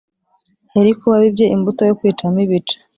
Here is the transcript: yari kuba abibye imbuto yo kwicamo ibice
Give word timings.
yari 0.75 0.91
kuba 0.99 1.13
abibye 1.17 1.45
imbuto 1.55 1.81
yo 1.89 1.93
kwicamo 1.99 2.37
ibice 2.45 2.75